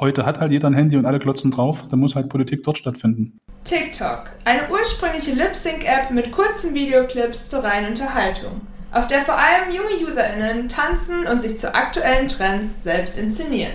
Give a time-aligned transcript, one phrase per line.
[0.00, 2.78] heute hat halt jeder ein Handy und alle klotzen drauf, dann muss halt Politik dort
[2.78, 3.38] stattfinden.
[3.64, 10.08] TikTok, eine ursprüngliche Lip-Sync-App mit kurzen Videoclips zur reinen Unterhaltung, auf der vor allem junge
[10.08, 13.74] UserInnen tanzen und sich zu aktuellen Trends selbst inszenieren.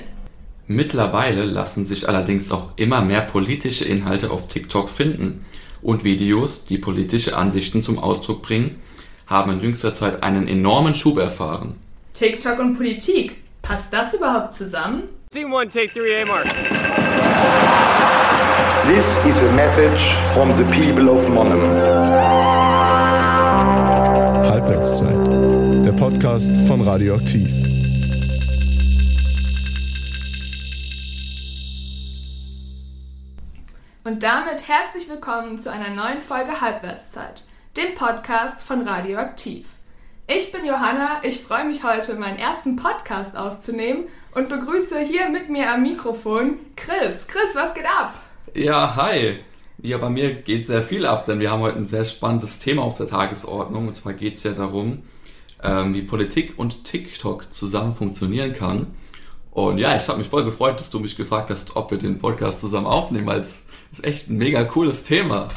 [0.66, 5.46] Mittlerweile lassen sich allerdings auch immer mehr politische Inhalte auf TikTok finden
[5.82, 8.80] und Videos, die politische Ansichten zum Ausdruck bringen,
[9.28, 11.76] haben in jüngster Zeit einen enormen Schub erfahren.
[12.14, 15.04] TikTok und Politik, passt das überhaupt zusammen?
[15.34, 16.46] Scene one, take three, A mark.
[18.86, 21.76] This is a message from the people of Monum.
[24.48, 25.26] Halbwertszeit,
[25.84, 27.50] der Podcast von Radioaktiv.
[34.04, 39.66] Und damit herzlich willkommen zu einer neuen Folge Halbwertszeit, dem Podcast von Radioaktiv.
[40.28, 45.50] Ich bin Johanna, ich freue mich heute, meinen ersten Podcast aufzunehmen und begrüße hier mit
[45.50, 47.28] mir am Mikrofon Chris.
[47.28, 48.14] Chris, was geht ab?
[48.54, 49.40] Ja, hi.
[49.82, 52.84] Ja, bei mir geht sehr viel ab, denn wir haben heute ein sehr spannendes Thema
[52.84, 53.88] auf der Tagesordnung.
[53.88, 55.04] Und zwar geht es ja darum,
[55.62, 58.88] ähm, wie Politik und TikTok zusammen funktionieren kann.
[59.52, 62.18] Und ja, ich habe mich voll gefreut, dass du mich gefragt hast, ob wir den
[62.18, 65.50] Podcast zusammen aufnehmen, weil es ist echt ein mega cooles Thema.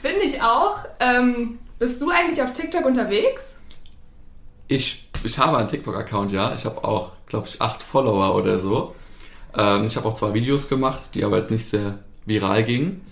[0.00, 0.78] Finde ich auch.
[0.98, 3.58] Ähm, bist du eigentlich auf TikTok unterwegs?
[4.66, 6.54] Ich, ich habe einen TikTok-Account, ja.
[6.54, 8.94] Ich habe auch, glaube ich, acht Follower oder so.
[9.56, 13.04] Ähm, ich habe auch zwei Videos gemacht, die aber jetzt nicht sehr viral gingen.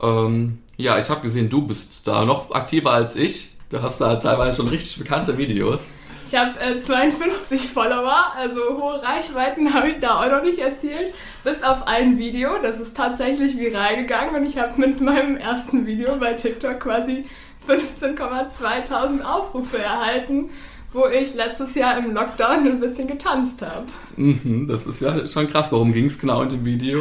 [0.00, 3.56] Ähm, ja, ich habe gesehen, du bist da noch aktiver als ich.
[3.70, 5.94] Du hast da teilweise schon richtig bekannte Videos.
[6.28, 11.14] Ich habe äh, 52 Follower, also hohe Reichweiten habe ich da auch noch nicht erzielt.
[11.44, 15.86] Bis auf ein Video, das ist tatsächlich viral gegangen und ich habe mit meinem ersten
[15.86, 17.26] Video bei TikTok quasi
[17.68, 20.50] 15,2 Aufrufe erhalten
[20.96, 23.86] wo ich letztes Jahr im Lockdown ein bisschen getanzt habe.
[24.16, 25.70] Mhm, das ist ja schon krass.
[25.70, 27.00] Worum ging es genau in dem Video?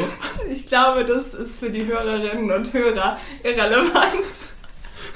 [0.52, 4.56] Ich glaube, das ist für die Hörerinnen und Hörer irrelevant.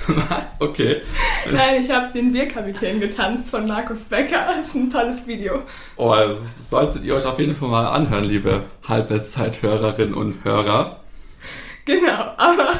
[0.60, 1.02] okay.
[1.52, 4.46] Nein, ich habe den Bierkapitän getanzt von Markus Becker.
[4.56, 5.64] Das ist ein tolles Video.
[5.98, 11.02] Oh, das solltet ihr euch auf jeden Fall mal anhören, liebe Halbwertszeit-Hörerinnen und Hörer.
[11.86, 12.74] Genau, aber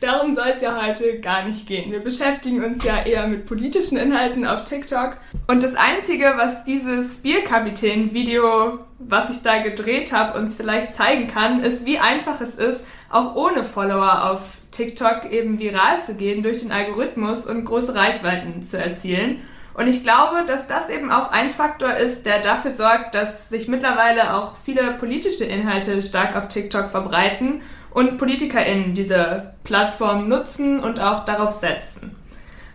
[0.00, 1.92] Darum soll es ja heute gar nicht gehen.
[1.92, 5.18] Wir beschäftigen uns ja eher mit politischen Inhalten auf TikTok.
[5.46, 11.62] Und das Einzige, was dieses Bierkapitän-Video, was ich da gedreht habe, uns vielleicht zeigen kann,
[11.62, 16.58] ist, wie einfach es ist, auch ohne Follower auf TikTok eben viral zu gehen durch
[16.58, 19.40] den Algorithmus und große Reichweiten zu erzielen.
[19.74, 23.68] Und ich glaube, dass das eben auch ein Faktor ist, der dafür sorgt, dass sich
[23.68, 31.00] mittlerweile auch viele politische Inhalte stark auf TikTok verbreiten und PolitikerInnen diese Plattform nutzen und
[31.00, 32.16] auch darauf setzen.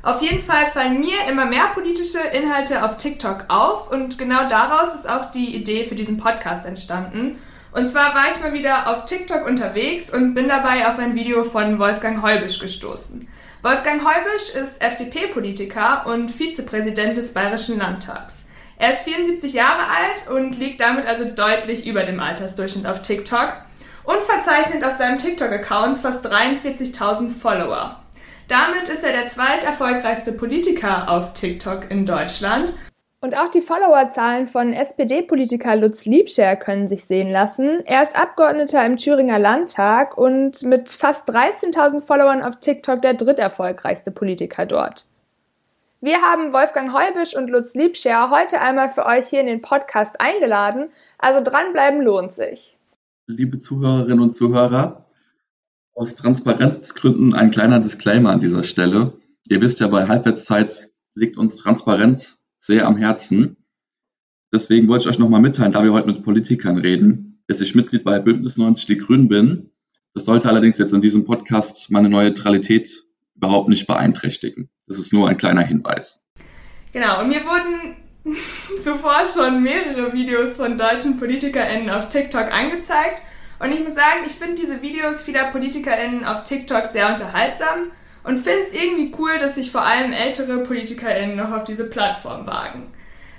[0.05, 4.93] Auf jeden Fall fallen mir immer mehr politische Inhalte auf TikTok auf und genau daraus
[4.93, 7.39] ist auch die Idee für diesen Podcast entstanden.
[7.71, 11.43] Und zwar war ich mal wieder auf TikTok unterwegs und bin dabei auf ein Video
[11.43, 13.27] von Wolfgang Heubisch gestoßen.
[13.63, 18.45] Wolfgang Heubisch ist FDP-Politiker und Vizepräsident des Bayerischen Landtags.
[18.77, 23.64] Er ist 74 Jahre alt und liegt damit also deutlich über dem Altersdurchschnitt auf TikTok
[24.05, 27.99] und verzeichnet auf seinem TikTok-Account fast 43.000 Follower.
[28.47, 32.75] Damit ist er der zweiterfolgreichste Politiker auf TikTok in Deutschland.
[33.21, 37.81] Und auch die Followerzahlen von SPD-Politiker Lutz Liebscher können sich sehen lassen.
[37.85, 44.11] Er ist Abgeordneter im Thüringer Landtag und mit fast 13.000 Followern auf TikTok der dritterfolgreichste
[44.11, 45.05] Politiker dort.
[46.01, 50.21] Wir haben Wolfgang Heubisch und Lutz Liebscher heute einmal für euch hier in den Podcast
[50.21, 52.75] eingeladen, also dranbleiben lohnt sich
[53.27, 55.05] liebe Zuhörerinnen und Zuhörer.
[55.93, 59.13] Aus Transparenzgründen ein kleiner Disclaimer an dieser Stelle.
[59.47, 63.57] Ihr wisst ja, bei Halbwertszeit liegt uns Transparenz sehr am Herzen.
[64.53, 68.03] Deswegen wollte ich euch nochmal mitteilen, da wir heute mit Politikern reden, dass ich Mitglied
[68.03, 69.71] bei Bündnis 90 Die Grünen bin.
[70.13, 73.05] Das sollte allerdings jetzt in diesem Podcast meine Neutralität
[73.35, 74.69] überhaupt nicht beeinträchtigen.
[74.87, 76.23] Das ist nur ein kleiner Hinweis.
[76.93, 78.04] Genau, und mir wurden
[78.83, 83.21] zuvor schon mehrere Videos von deutschen PolitikerInnen auf TikTok angezeigt.
[83.59, 87.91] Und ich muss sagen, ich finde diese Videos vieler PolitikerInnen auf TikTok sehr unterhaltsam
[88.23, 92.45] und finde es irgendwie cool, dass sich vor allem ältere PolitikerInnen noch auf diese Plattform
[92.47, 92.87] wagen.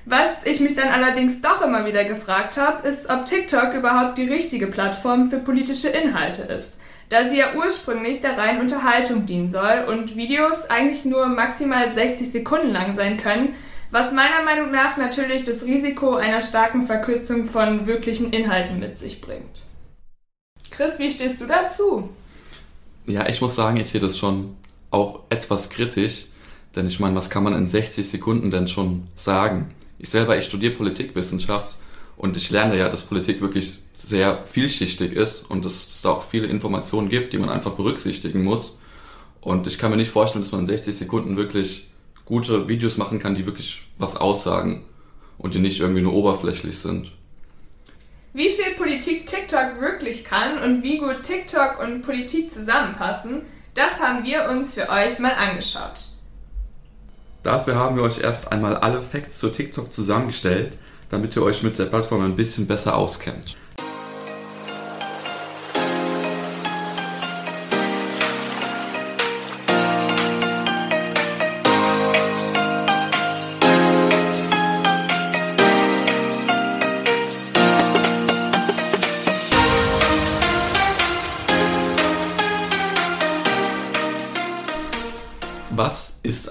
[0.08, 4.28] Was ich mich dann allerdings doch immer wieder gefragt habe, ist, ob TikTok überhaupt die
[4.28, 6.78] richtige Plattform für politische Inhalte ist,
[7.08, 12.30] da sie ja ursprünglich der reinen Unterhaltung dienen soll und Videos eigentlich nur maximal 60
[12.30, 13.56] Sekunden lang sein können,
[13.96, 19.22] was meiner Meinung nach natürlich das Risiko einer starken Verkürzung von wirklichen Inhalten mit sich
[19.22, 19.62] bringt.
[20.70, 22.10] Chris, wie stehst du dazu?
[23.06, 24.54] Ja, ich muss sagen, ich sehe das schon
[24.90, 26.26] auch etwas kritisch,
[26.74, 29.74] denn ich meine, was kann man in 60 Sekunden denn schon sagen?
[29.98, 31.78] Ich selber, ich studiere Politikwissenschaft
[32.18, 36.22] Und ich lerne ja, dass Politik wirklich sehr vielschichtig ist und dass es da auch
[36.22, 38.78] viele Informationen gibt, die man einfach berücksichtigen muss.
[39.40, 41.88] Und ich kann mir nicht vorstellen, dass man in 60 Sekunden wirklich
[42.26, 44.84] gute Videos machen kann, die wirklich was aussagen
[45.38, 47.12] und die nicht irgendwie nur oberflächlich sind.
[48.34, 53.42] Wie viel Politik TikTok wirklich kann und wie gut TikTok und Politik zusammenpassen,
[53.72, 56.08] das haben wir uns für euch mal angeschaut.
[57.42, 60.76] Dafür haben wir euch erst einmal alle Facts zu TikTok zusammengestellt,
[61.08, 63.56] damit ihr euch mit der Plattform ein bisschen besser auskennt.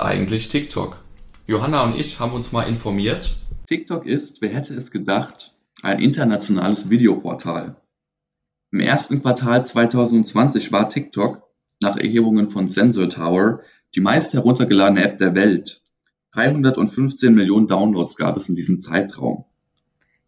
[0.05, 1.03] Eigentlich TikTok?
[1.47, 3.35] Johanna und ich haben uns mal informiert.
[3.67, 7.75] TikTok ist, wer hätte es gedacht, ein internationales Videoportal.
[8.71, 11.43] Im ersten Quartal 2020 war TikTok,
[11.81, 13.61] nach Erhebungen von Sensor Tower,
[13.95, 15.81] die meist heruntergeladene App der Welt.
[16.33, 19.45] 315 Millionen Downloads gab es in diesem Zeitraum.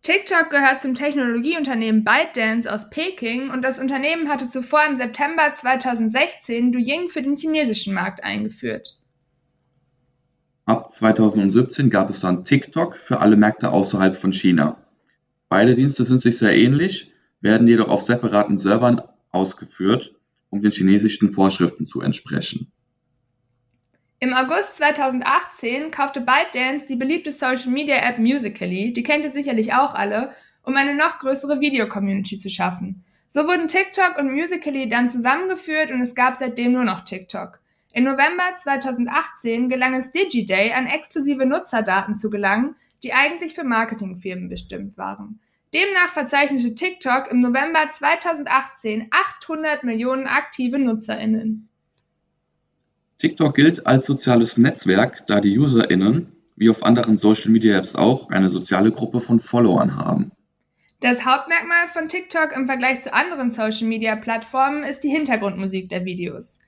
[0.03, 6.71] TikTok gehört zum Technologieunternehmen ByteDance aus Peking und das Unternehmen hatte zuvor im September 2016
[6.71, 9.01] Douyin für den chinesischen Markt eingeführt.
[10.67, 14.75] Ab 2017 gab es dann TikTok für alle Märkte außerhalb von China.
[15.47, 20.13] Beide Dienste sind sich sehr ähnlich, werden jedoch auf separaten Servern ausgeführt,
[20.49, 22.69] um den chinesischen Vorschriften zu entsprechen.
[24.19, 30.31] Im August 2018 kaufte ByteDance die beliebte Social-Media-App Musical.ly, die kennt ihr sicherlich auch alle,
[30.63, 33.05] um eine noch größere Video-Community zu schaffen.
[33.29, 37.61] So wurden TikTok und Musical.ly dann zusammengeführt und es gab seitdem nur noch TikTok.
[37.97, 44.49] Im November 2018 gelang es DigiDay, an exklusive Nutzerdaten zu gelangen, die eigentlich für Marketingfirmen
[44.49, 45.39] bestimmt waren.
[45.73, 51.69] Demnach verzeichnete TikTok im November 2018 800 Millionen aktive NutzerInnen.
[53.17, 58.29] TikTok gilt als soziales Netzwerk, da die UserInnen, wie auf anderen Social Media Apps auch,
[58.29, 60.31] eine soziale Gruppe von Followern haben.
[60.99, 66.05] Das Hauptmerkmal von TikTok im Vergleich zu anderen Social Media Plattformen ist die Hintergrundmusik der
[66.05, 66.59] Videos.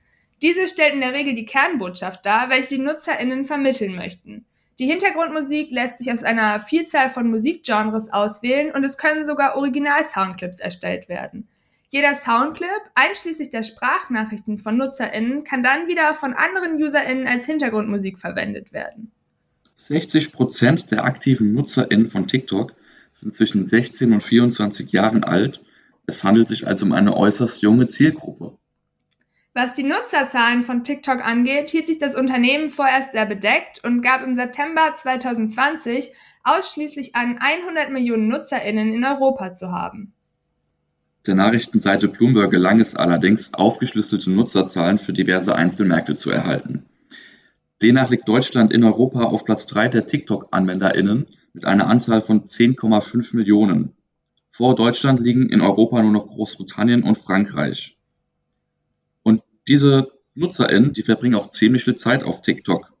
[0.42, 4.46] Diese stellt in der Regel die Kernbotschaft dar, welche die NutzerInnen vermitteln möchten.
[4.78, 10.58] Die Hintergrundmusik lässt sich aus einer Vielzahl von Musikgenres auswählen und es können sogar Original-Soundclips
[10.58, 11.48] erstellt werden.
[11.90, 18.18] Jeder Soundclip, einschließlich der Sprachnachrichten von NutzerInnen, kann dann wieder von anderen UserInnen als Hintergrundmusik
[18.18, 19.10] verwendet werden.
[19.74, 22.74] 60 Prozent der aktiven NutzerInnen von TikTok
[23.12, 25.62] sind zwischen 16 und 24 Jahren alt.
[26.06, 28.56] Es handelt sich also um eine äußerst junge Zielgruppe.
[29.52, 34.22] Was die Nutzerzahlen von TikTok angeht, hielt sich das Unternehmen vorerst sehr bedeckt und gab
[34.22, 36.12] im September 2020
[36.44, 40.12] ausschließlich an, 100 Millionen NutzerInnen in Europa zu haben.
[41.26, 46.86] Der Nachrichtenseite Bloomberg gelang es allerdings, aufgeschlüsselte Nutzerzahlen für diverse Einzelmärkte zu erhalten.
[47.82, 53.34] Demnach liegt Deutschland in Europa auf Platz 3 der TikTok-AnwenderInnen mit einer Anzahl von 10,5
[53.34, 53.96] Millionen.
[54.50, 57.99] Vor Deutschland liegen in Europa nur noch Großbritannien und Frankreich.
[59.70, 62.92] Diese NutzerInnen, die verbringen auch ziemlich viel Zeit auf TikTok.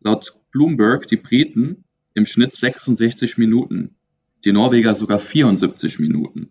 [0.00, 3.96] Laut Bloomberg die Briten im Schnitt 66 Minuten,
[4.44, 6.50] die Norweger sogar 74 Minuten.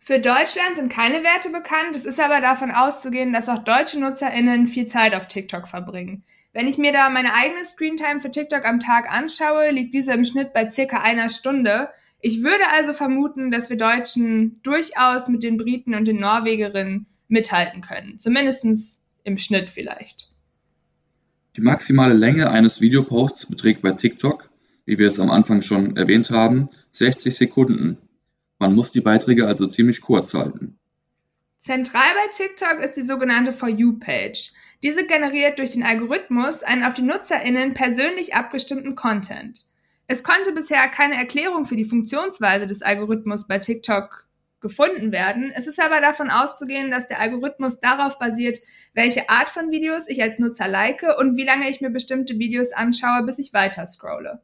[0.00, 4.66] Für Deutschland sind keine Werte bekannt, es ist aber davon auszugehen, dass auch deutsche NutzerInnen
[4.66, 6.24] viel Zeit auf TikTok verbringen.
[6.52, 10.24] Wenn ich mir da meine eigene Screentime für TikTok am Tag anschaue, liegt diese im
[10.24, 11.90] Schnitt bei circa einer Stunde.
[12.20, 17.82] Ich würde also vermuten, dass wir Deutschen durchaus mit den Briten und den Norwegerinnen mithalten
[17.82, 18.18] können.
[18.18, 18.64] Zumindest
[19.24, 20.30] im Schnitt vielleicht.
[21.56, 24.48] Die maximale Länge eines Videoposts beträgt bei TikTok,
[24.86, 27.98] wie wir es am Anfang schon erwähnt haben, 60 Sekunden.
[28.58, 30.78] Man muss die Beiträge also ziemlich kurz halten.
[31.60, 34.52] Zentral bei TikTok ist die sogenannte For You-Page.
[34.82, 39.60] Diese generiert durch den Algorithmus einen auf die NutzerInnen persönlich abgestimmten Content.
[40.06, 44.23] Es konnte bisher keine Erklärung für die Funktionsweise des Algorithmus bei TikTok
[44.64, 45.52] gefunden werden.
[45.54, 48.58] Es ist aber davon auszugehen, dass der Algorithmus darauf basiert,
[48.94, 52.72] welche Art von Videos ich als Nutzer like und wie lange ich mir bestimmte Videos
[52.72, 54.40] anschaue, bis ich weiter scrolle.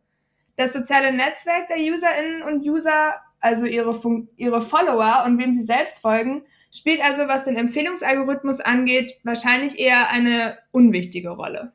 [0.56, 5.64] Das soziale Netzwerk der UserInnen und User also ihre, Fun ihre Follower und wem sie
[5.64, 11.72] selbst folgen, spielt also, was den Empfehlungsalgorithmus angeht, wahrscheinlich eher eine unwichtige Rolle.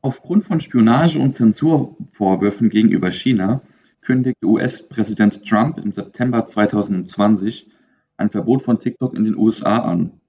[0.00, 3.62] Aufgrund von Spionage und Zensurvorwürfen gegenüber China
[4.02, 7.68] kündigte US-Präsident Trump im September 2020
[8.16, 10.20] ein Verbot von TikTok in den USA an.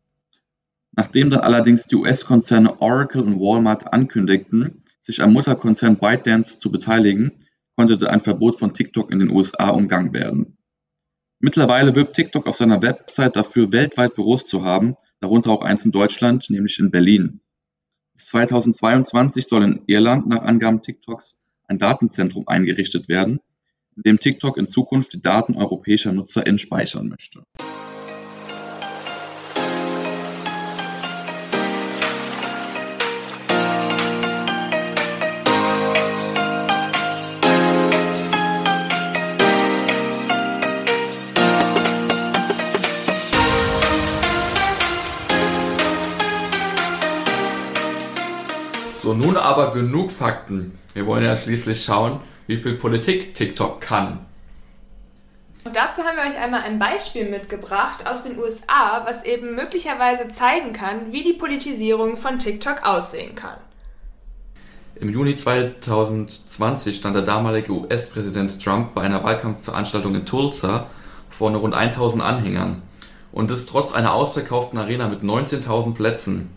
[0.95, 7.31] Nachdem dann allerdings die US-Konzerne Oracle und Walmart ankündigten, sich am Mutterkonzern ByteDance zu beteiligen,
[7.75, 10.57] konnte ein Verbot von TikTok in den USA umgangen werden.
[11.39, 15.91] Mittlerweile wirbt TikTok auf seiner Website dafür, weltweit Büros zu haben, darunter auch eins in
[15.91, 17.41] Deutschland, nämlich in Berlin.
[18.13, 23.39] Bis 2022 soll in Irland nach Angaben TikToks ein Datenzentrum eingerichtet werden,
[23.95, 27.43] in dem TikTok in Zukunft die Daten europäischer NutzerInnen speichern möchte.
[49.01, 50.79] So, nun aber genug Fakten.
[50.93, 54.25] Wir wollen ja schließlich schauen, wie viel Politik TikTok kann.
[55.65, 60.29] Und dazu haben wir euch einmal ein Beispiel mitgebracht aus den USA, was eben möglicherweise
[60.29, 63.57] zeigen kann, wie die Politisierung von TikTok aussehen kann.
[64.95, 70.87] Im Juni 2020 stand der damalige US-Präsident Trump bei einer Wahlkampfveranstaltung in Tulsa
[71.29, 72.81] vor nur rund 1000 Anhängern
[73.31, 76.51] und das trotz einer ausverkauften Arena mit 19.000 Plätzen.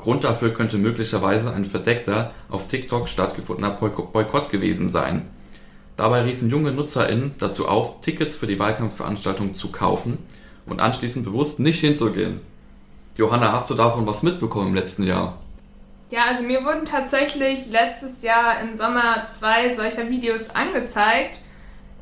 [0.00, 5.28] Grund dafür könnte möglicherweise ein verdeckter, auf TikTok stattgefundener Boykott gewesen sein.
[5.96, 10.18] Dabei riefen junge NutzerInnen dazu auf, Tickets für die Wahlkampfveranstaltung zu kaufen
[10.64, 12.40] und anschließend bewusst nicht hinzugehen.
[13.16, 15.38] Johanna, hast du davon was mitbekommen im letzten Jahr?
[16.08, 21.42] Ja, also mir wurden tatsächlich letztes Jahr im Sommer zwei solcher Videos angezeigt.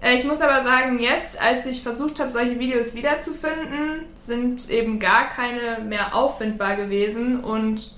[0.00, 4.98] Äh, ich muss aber sagen, jetzt, als ich versucht habe, solche Videos wiederzufinden, sind eben
[4.98, 7.40] gar keine mehr auffindbar gewesen.
[7.40, 7.94] Und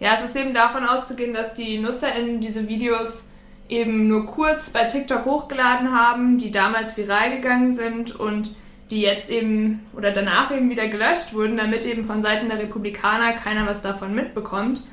[0.00, 3.28] ja, es ist eben davon auszugehen, dass die NutzerInnen diese Videos
[3.68, 8.54] eben nur kurz bei TikTok hochgeladen haben, die damals viral gegangen sind und
[8.90, 13.32] die jetzt eben oder danach eben wieder gelöscht wurden, damit eben von Seiten der Republikaner
[13.32, 14.84] keiner was davon mitbekommt.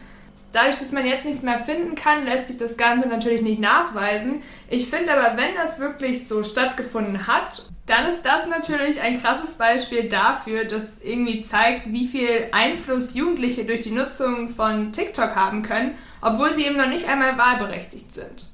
[0.54, 4.44] Dadurch, dass man jetzt nichts mehr finden kann, lässt sich das Ganze natürlich nicht nachweisen.
[4.70, 9.56] Ich finde aber, wenn das wirklich so stattgefunden hat, dann ist das natürlich ein krasses
[9.56, 15.64] Beispiel dafür, das irgendwie zeigt, wie viel Einfluss Jugendliche durch die Nutzung von TikTok haben
[15.64, 18.52] können, obwohl sie eben noch nicht einmal wahlberechtigt sind.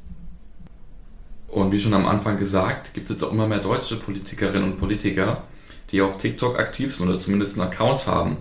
[1.50, 4.78] Und wie schon am Anfang gesagt, gibt es jetzt auch immer mehr deutsche Politikerinnen und
[4.78, 5.44] Politiker,
[5.92, 8.38] die auf TikTok aktiv sind oder zumindest einen Account haben.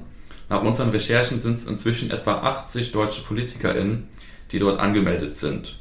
[0.49, 4.09] Nach unseren Recherchen sind es inzwischen etwa 80 deutsche PolitikerInnen,
[4.51, 5.79] die dort angemeldet sind.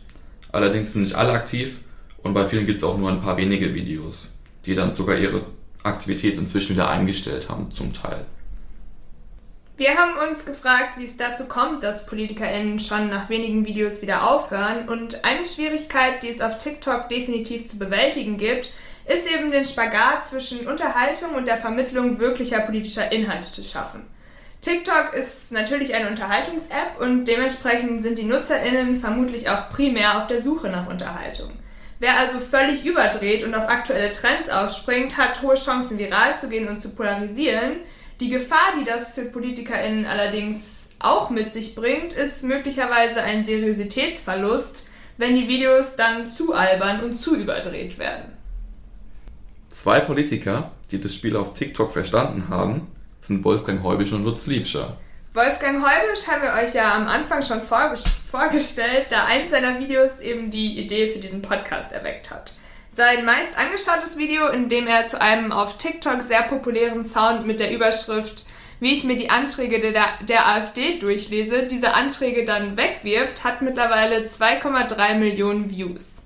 [0.52, 1.80] Allerdings sind nicht alle aktiv
[2.22, 4.30] und bei vielen gibt es auch nur ein paar wenige Videos,
[4.66, 5.46] die dann sogar ihre
[5.84, 8.26] Aktivität inzwischen wieder eingestellt haben, zum Teil.
[9.78, 14.28] Wir haben uns gefragt, wie es dazu kommt, dass PolitikerInnen schon nach wenigen Videos wieder
[14.30, 14.90] aufhören.
[14.90, 18.74] Und eine Schwierigkeit, die es auf TikTok definitiv zu bewältigen gibt,
[19.06, 24.02] ist eben den Spagat zwischen Unterhaltung und der Vermittlung wirklicher politischer Inhalte zu schaffen.
[24.62, 30.42] TikTok ist natürlich eine Unterhaltungs-App und dementsprechend sind die NutzerInnen vermutlich auch primär auf der
[30.42, 31.52] Suche nach Unterhaltung.
[32.00, 36.68] Wer also völlig überdreht und auf aktuelle Trends aufspringt, hat hohe Chancen, viral zu gehen
[36.68, 37.78] und zu polarisieren.
[38.20, 44.84] Die Gefahr, die das für PolitikerInnen allerdings auch mit sich bringt, ist möglicherweise ein Seriositätsverlust,
[45.18, 48.34] wenn die Videos dann zu albern und zu überdreht werden.
[49.70, 52.88] Zwei Politiker, die das Spiel auf TikTok verstanden haben,
[53.20, 54.98] sind Wolfgang Heubisch und Lutz Liebscher.
[55.34, 60.50] Wolfgang Heubisch haben wir euch ja am Anfang schon vorgestellt, da eins seiner Videos eben
[60.50, 62.54] die Idee für diesen Podcast erweckt hat.
[62.90, 67.60] Sein meist angeschautes Video, in dem er zu einem auf TikTok sehr populären Sound mit
[67.60, 68.48] der Überschrift
[68.80, 74.26] wie ich mir die Anträge der, der AfD durchlese, diese Anträge dann wegwirft, hat mittlerweile
[74.26, 76.24] 2,3 Millionen Views.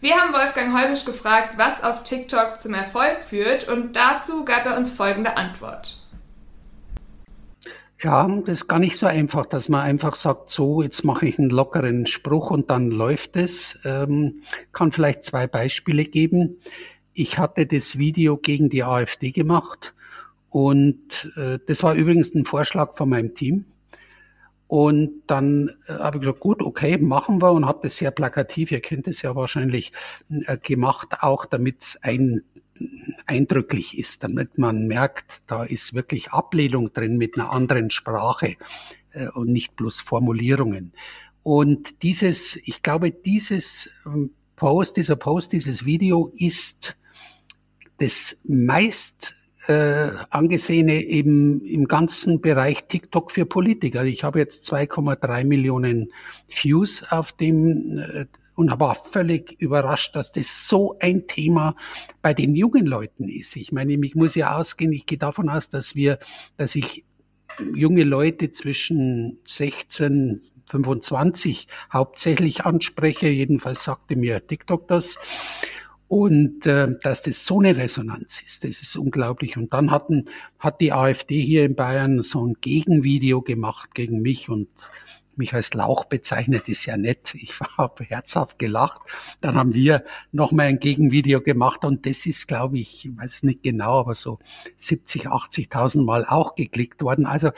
[0.00, 4.76] Wir haben Wolfgang Heubisch gefragt, was auf TikTok zum Erfolg führt und dazu gab er
[4.76, 6.03] uns folgende Antwort.
[8.04, 11.38] Ja, das ist gar nicht so einfach, dass man einfach sagt, so, jetzt mache ich
[11.38, 13.78] einen lockeren Spruch und dann läuft es.
[13.82, 14.42] Ähm,
[14.72, 16.58] kann vielleicht zwei Beispiele geben.
[17.14, 19.94] Ich hatte das Video gegen die AfD gemacht
[20.50, 23.64] und äh, das war übrigens ein Vorschlag von meinem Team.
[24.66, 28.72] Und dann äh, habe ich gesagt, gut, okay, machen wir und habe das sehr plakativ,
[28.72, 29.92] ihr kennt es ja wahrscheinlich,
[30.30, 32.42] äh, gemacht, auch damit es ein
[33.26, 38.56] eindrücklich ist, damit man merkt, da ist wirklich Ablehnung drin mit einer anderen Sprache
[39.12, 40.92] äh, und nicht bloß Formulierungen.
[41.42, 46.96] Und dieses, ich glaube, dieses ähm, Post, dieser Post, dieses Video ist
[47.98, 54.04] das meist äh, angesehene eben im ganzen Bereich TikTok für Politiker.
[54.04, 56.12] Ich habe jetzt 2,3 Millionen
[56.48, 61.74] Views auf dem äh, und war völlig überrascht, dass das so ein Thema
[62.22, 63.56] bei den jungen Leuten ist.
[63.56, 66.20] Ich meine, ich muss ja ausgehen, ich gehe davon aus, dass wir,
[66.56, 67.04] dass ich
[67.74, 73.28] junge Leute zwischen 16 25 hauptsächlich anspreche.
[73.28, 75.18] Jedenfalls sagte mir TikTok das.
[76.14, 79.56] Und äh, dass das so eine Resonanz ist, das ist unglaublich.
[79.56, 80.26] Und dann hatten,
[80.60, 84.68] hat die AfD hier in Bayern so ein Gegenvideo gemacht gegen mich und
[85.34, 87.34] mich als Lauch bezeichnet, ist ja nett.
[87.34, 89.00] Ich habe herzhaft gelacht.
[89.40, 93.64] Dann haben wir nochmal ein Gegenvideo gemacht und das ist, glaube ich, ich weiß nicht
[93.64, 94.38] genau, aber so
[94.78, 97.26] 70, 80.000 Mal auch geklickt worden.
[97.26, 97.50] Also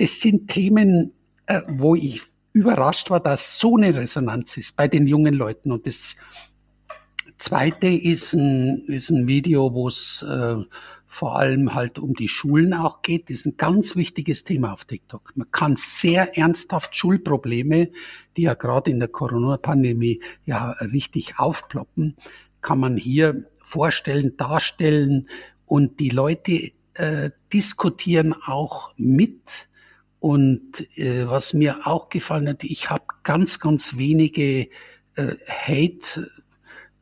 [0.00, 1.12] das sind Themen,
[1.46, 5.70] äh, wo ich überrascht war, dass so eine Resonanz ist bei den jungen Leuten.
[5.70, 6.16] Und das
[7.40, 10.56] Zweite ist ein, ist ein Video, wo es äh,
[11.06, 14.84] vor allem halt um die Schulen auch geht, das ist ein ganz wichtiges Thema auf
[14.84, 15.32] TikTok.
[15.34, 17.88] Man kann sehr ernsthaft Schulprobleme,
[18.36, 22.16] die ja gerade in der Corona-Pandemie ja richtig aufploppen,
[22.60, 25.28] kann man hier vorstellen, darstellen
[25.66, 29.68] und die Leute äh, diskutieren auch mit.
[30.20, 34.68] Und äh, was mir auch gefallen hat, ich habe ganz, ganz wenige
[35.16, 36.30] äh, Hate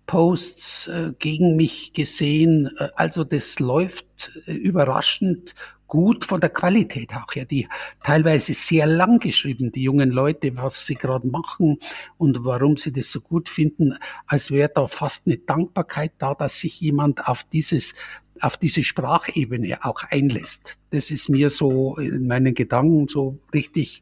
[0.08, 2.70] Posts äh, gegen mich gesehen.
[2.78, 5.54] Äh, also das läuft äh, überraschend
[5.86, 7.44] gut von der Qualität auch her.
[7.44, 7.68] Die
[8.02, 11.78] teilweise sehr lang geschrieben, die jungen Leute, was sie gerade machen
[12.16, 13.96] und warum sie das so gut finden,
[14.26, 17.94] als wäre da fast eine Dankbarkeit da, dass sich jemand auf dieses
[18.40, 20.76] auf diese Sprachebene auch einlässt.
[20.90, 24.00] Das ist mir so in meinen Gedanken so richtig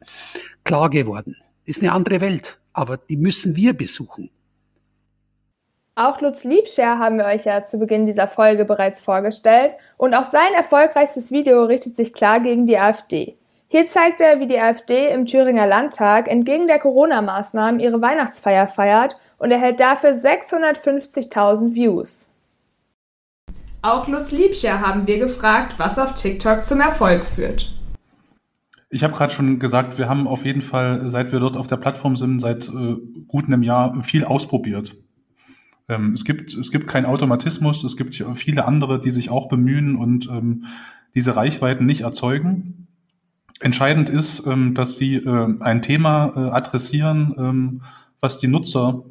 [0.63, 1.35] klar geworden.
[1.65, 4.29] Ist eine andere Welt, aber die müssen wir besuchen.
[5.97, 10.25] Auch Lutz Liebscher haben wir euch ja zu Beginn dieser Folge bereits vorgestellt und auch
[10.25, 13.35] sein erfolgreichstes Video richtet sich klar gegen die AfD.
[13.67, 19.17] Hier zeigt er, wie die AfD im Thüringer Landtag entgegen der Corona-Maßnahmen ihre Weihnachtsfeier feiert
[19.39, 22.31] und erhält dafür 650.000 Views.
[23.81, 27.73] Auch Lutz Liebscher haben wir gefragt, was auf TikTok zum Erfolg führt.
[28.91, 31.77] Ich habe gerade schon gesagt, wir haben auf jeden Fall, seit wir dort auf der
[31.77, 34.95] Plattform sind, seit äh, gut einem Jahr viel ausprobiert.
[35.89, 39.95] Ähm, es, gibt, es gibt keinen Automatismus, es gibt viele andere, die sich auch bemühen
[39.95, 40.65] und ähm,
[41.15, 42.87] diese Reichweiten nicht erzeugen.
[43.59, 47.81] Entscheidend ist, ähm, dass sie äh, ein Thema äh, adressieren, ähm,
[48.19, 49.03] was die Nutzer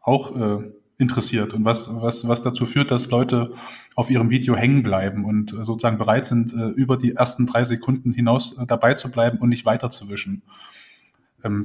[0.00, 3.52] auch äh, interessiert und was, was, was dazu führt, dass Leute
[3.94, 7.64] auf ihrem Video hängen bleiben und äh, sozusagen bereit sind, äh, über die ersten drei
[7.64, 10.34] Sekunden hinaus äh, dabei zu bleiben und nicht weiterzuwischen.
[10.34, 10.42] Ähm,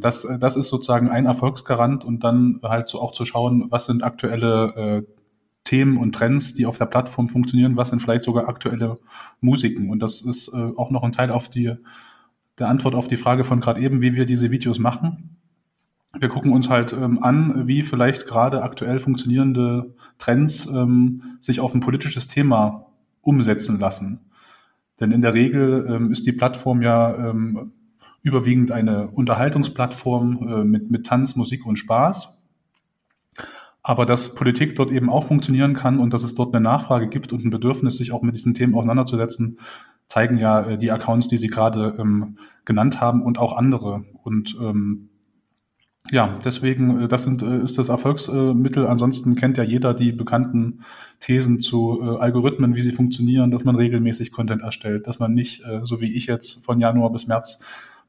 [0.01, 3.85] das, äh, das ist sozusagen ein Erfolgsgarant und dann halt so auch zu schauen, was
[3.85, 5.21] sind aktuelle äh,
[5.63, 8.97] Themen und Trends, die auf der Plattform funktionieren, was sind vielleicht sogar aktuelle
[9.41, 9.89] Musiken.
[9.89, 11.75] Und das ist äh, auch noch ein Teil auf die,
[12.57, 15.37] der Antwort auf die Frage von gerade eben, wie wir diese Videos machen.
[16.19, 21.73] Wir gucken uns halt ähm, an, wie vielleicht gerade aktuell funktionierende Trends ähm, sich auf
[21.73, 22.87] ein politisches Thema
[23.21, 24.19] umsetzen lassen.
[24.99, 27.71] Denn in der Regel ähm, ist die Plattform ja ähm,
[28.23, 32.37] überwiegend eine Unterhaltungsplattform äh, mit, mit Tanz, Musik und Spaß.
[33.83, 37.33] Aber dass Politik dort eben auch funktionieren kann und dass es dort eine Nachfrage gibt
[37.33, 39.57] und ein Bedürfnis, sich auch mit diesen Themen auseinanderzusetzen,
[40.07, 44.03] zeigen ja äh, die Accounts, die Sie gerade ähm, genannt haben und auch andere.
[44.21, 45.09] Und ähm,
[46.11, 48.85] ja, deswegen, äh, das sind, ist das Erfolgsmittel.
[48.85, 50.81] Ansonsten kennt ja jeder die bekannten
[51.19, 56.01] Thesen zu Algorithmen, wie sie funktionieren, dass man regelmäßig Content erstellt, dass man nicht, so
[56.01, 57.59] wie ich jetzt von Januar bis März,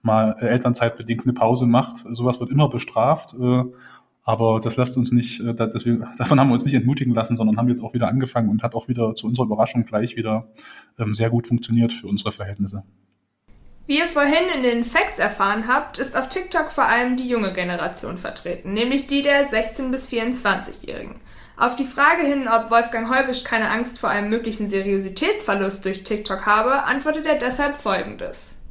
[0.02, 2.04] mal äh, elternzeitbedingt eine Pause macht.
[2.10, 3.34] Sowas wird immer bestraft.
[3.34, 3.64] Äh,
[4.24, 7.56] aber das lässt uns nicht, äh, deswegen, davon haben wir uns nicht entmutigen lassen, sondern
[7.56, 10.48] haben jetzt auch wieder angefangen und hat auch wieder zu unserer Überraschung gleich wieder
[10.98, 12.84] ähm, sehr gut funktioniert für unsere Verhältnisse.
[13.86, 17.52] Wie ihr vorhin in den Facts erfahren habt, ist auf TikTok vor allem die junge
[17.52, 21.16] Generation vertreten, nämlich die der 16- bis 24-Jährigen.
[21.56, 26.46] Auf die Frage hin, ob Wolfgang Heubisch keine Angst vor einem möglichen Seriositätsverlust durch TikTok
[26.46, 28.61] habe, antwortet er deshalb folgendes.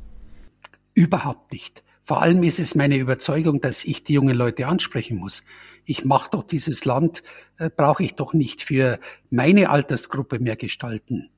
[1.01, 1.81] Überhaupt nicht.
[2.03, 5.43] Vor allem ist es meine Überzeugung, dass ich die jungen Leute ansprechen muss.
[5.83, 7.23] Ich mache doch dieses Land,
[7.57, 8.99] äh, brauche ich doch nicht für
[9.31, 11.31] meine Altersgruppe mehr gestalten.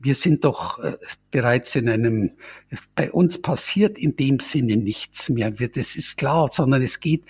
[0.00, 0.96] Wir sind doch äh,
[1.30, 2.32] bereits in einem,
[2.96, 5.52] bei uns passiert in dem Sinne nichts mehr.
[5.52, 7.22] Das ist klar, sondern es geht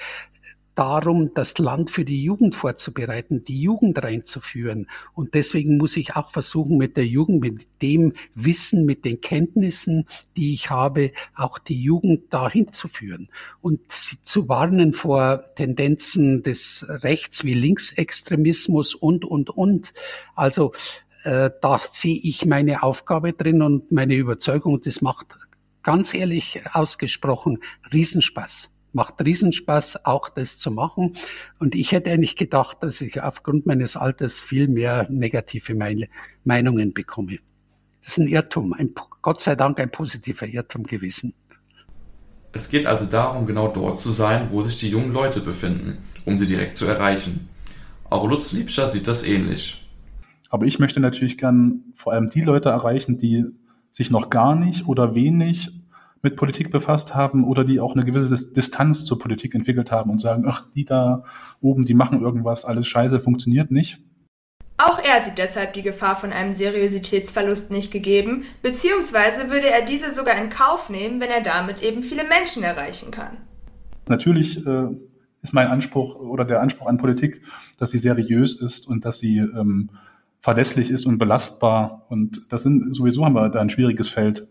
[0.74, 4.88] darum, das Land für die Jugend vorzubereiten, die Jugend reinzuführen.
[5.14, 10.06] Und deswegen muss ich auch versuchen, mit der Jugend, mit dem Wissen, mit den Kenntnissen,
[10.36, 13.28] die ich habe, auch die Jugend dahin zu führen
[13.60, 19.94] und sie zu warnen vor Tendenzen des Rechts wie Linksextremismus und, und, und.
[20.34, 20.72] Also
[21.24, 24.80] äh, da sehe ich meine Aufgabe drin und meine Überzeugung.
[24.82, 25.26] Das macht
[25.82, 27.58] ganz ehrlich ausgesprochen
[27.92, 31.16] Riesenspaß macht Riesenspaß, auch das zu machen.
[31.58, 35.74] Und ich hätte eigentlich gedacht, dass ich aufgrund meines Alters viel mehr negative
[36.44, 37.38] Meinungen bekomme.
[38.02, 41.34] Das ist ein Irrtum, ein, Gott sei Dank ein positiver Irrtum gewesen.
[42.52, 46.38] Es geht also darum, genau dort zu sein, wo sich die jungen Leute befinden, um
[46.38, 47.48] sie direkt zu erreichen.
[48.08, 49.84] Auch Lutz Liebscher sieht das ähnlich.
[50.50, 53.44] Aber ich möchte natürlich gern vor allem die Leute erreichen, die
[53.90, 55.72] sich noch gar nicht oder wenig
[56.24, 60.20] mit Politik befasst haben oder die auch eine gewisse Distanz zur Politik entwickelt haben und
[60.20, 61.22] sagen, ach, die da
[61.60, 63.98] oben, die machen irgendwas, alles scheiße, funktioniert nicht.
[64.78, 70.12] Auch er sieht deshalb die Gefahr von einem Seriositätsverlust nicht gegeben, beziehungsweise würde er diese
[70.12, 73.36] sogar in Kauf nehmen, wenn er damit eben viele Menschen erreichen kann.
[74.08, 74.88] Natürlich äh,
[75.42, 77.42] ist mein Anspruch oder der Anspruch an Politik,
[77.78, 79.90] dass sie seriös ist und dass sie ähm,
[80.40, 82.06] verlässlich ist und belastbar.
[82.08, 84.48] Und das sind sowieso haben wir da ein schwieriges Feld.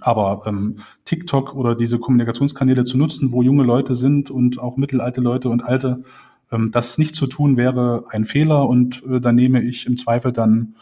[0.00, 5.20] Aber ähm, TikTok oder diese Kommunikationskanäle zu nutzen, wo junge Leute sind und auch mittelalte
[5.20, 6.04] Leute und alte,
[6.52, 10.32] ähm, das nicht zu tun wäre ein Fehler und äh, da nehme ich im Zweifel
[10.32, 10.74] dann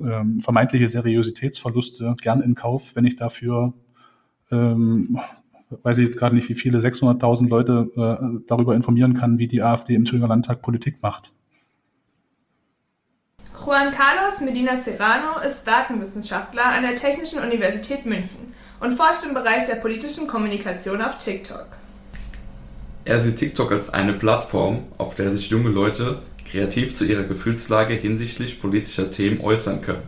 [0.00, 3.74] ähm, vermeintliche Seriositätsverluste gern in Kauf, wenn ich dafür,
[4.50, 5.18] ähm,
[5.82, 9.62] weiß ich jetzt gerade nicht, wie viele, 600.000 Leute äh, darüber informieren kann, wie die
[9.62, 11.32] AfD im Thüringer Landtag Politik macht.
[13.56, 18.40] Juan Carlos Medina Serrano ist Datenwissenschaftler an der Technischen Universität München
[18.80, 21.66] und forscht im Bereich der politischen Kommunikation auf TikTok.
[23.04, 26.18] Er sieht TikTok als eine Plattform, auf der sich junge Leute
[26.50, 30.02] kreativ zu ihrer Gefühlslage hinsichtlich politischer Themen äußern können.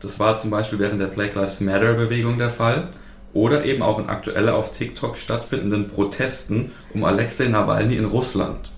[0.00, 2.88] Das war zum Beispiel während der Black Lives Matter Bewegung der Fall
[3.32, 8.70] oder eben auch in aktuell auf TikTok stattfindenden Protesten um Alexei Nawalny in Russland.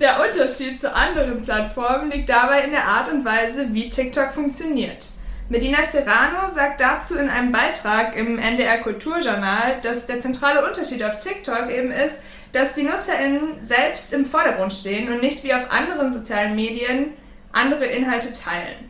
[0.00, 5.10] Der Unterschied zu anderen Plattformen liegt dabei in der Art und Weise, wie TikTok funktioniert.
[5.50, 11.18] Medina Serrano sagt dazu in einem Beitrag im NDR Kulturjournal, dass der zentrale Unterschied auf
[11.18, 12.16] TikTok eben ist,
[12.52, 17.12] dass die NutzerInnen selbst im Vordergrund stehen und nicht wie auf anderen sozialen Medien
[17.52, 18.88] andere Inhalte teilen.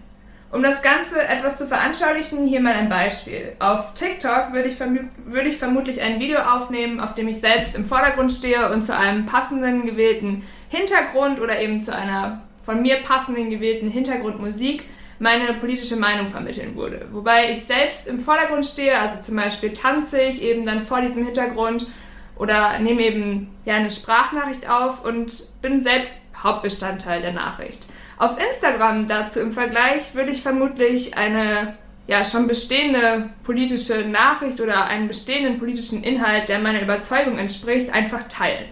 [0.53, 3.53] Um das Ganze etwas zu veranschaulichen, hier mal ein Beispiel.
[3.59, 7.85] Auf TikTok würde ich, würde ich vermutlich ein Video aufnehmen, auf dem ich selbst im
[7.85, 13.51] Vordergrund stehe und zu einem passenden gewählten Hintergrund oder eben zu einer von mir passenden
[13.51, 14.85] gewählten Hintergrundmusik
[15.19, 17.07] meine politische Meinung vermitteln würde.
[17.11, 21.25] Wobei ich selbst im Vordergrund stehe, also zum Beispiel tanze ich eben dann vor diesem
[21.25, 21.87] Hintergrund
[22.37, 27.89] oder nehme eben ja eine Sprachnachricht auf und bin selbst Hauptbestandteil der Nachricht.
[28.17, 34.87] Auf Instagram dazu im Vergleich würde ich vermutlich eine ja schon bestehende politische Nachricht oder
[34.87, 38.67] einen bestehenden politischen Inhalt, der meiner Überzeugung entspricht, einfach teilen.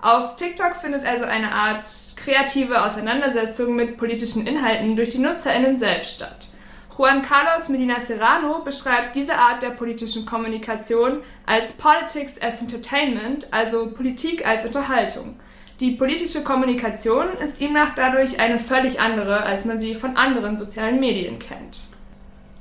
[0.00, 1.84] Auf TikTok findet also eine Art
[2.16, 6.48] kreative Auseinandersetzung mit politischen Inhalten durch die NutzerInnen selbst statt.
[6.96, 13.90] Juan Carlos Medina Serrano beschreibt diese Art der politischen Kommunikation als Politics as Entertainment, also
[13.90, 15.36] Politik als Unterhaltung.
[15.80, 20.58] Die politische Kommunikation ist ihm nach dadurch eine völlig andere, als man sie von anderen
[20.58, 21.84] sozialen Medien kennt.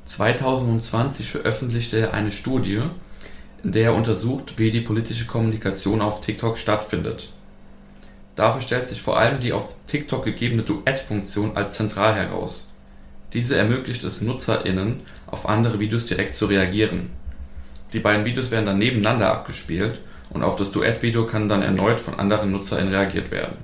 [0.06, 2.82] 2020 veröffentlichte er eine Studie,
[3.64, 7.30] in der er untersucht, wie die politische Kommunikation auf TikTok stattfindet.
[8.36, 12.72] Dafür stellt sich vor allem die auf TikTok gegebene Duett-Funktion als zentral heraus.
[13.34, 17.10] Diese ermöglicht es NutzerInnen, auf andere Videos direkt zu reagieren.
[17.94, 22.20] Die beiden Videos werden dann nebeneinander abgespielt und auf das Duett-Video kann dann erneut von
[22.20, 23.58] anderen NutzerInnen reagiert werden.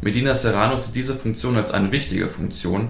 [0.00, 2.88] Medina Serrano sieht diese Funktion als eine wichtige Funktion,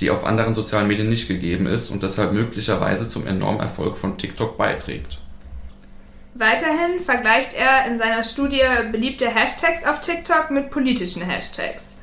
[0.00, 4.16] die auf anderen sozialen Medien nicht gegeben ist und deshalb möglicherweise zum enormen Erfolg von
[4.16, 5.18] TikTok beiträgt.
[6.34, 11.96] Weiterhin vergleicht er in seiner Studie beliebte Hashtags auf TikTok mit politischen Hashtags.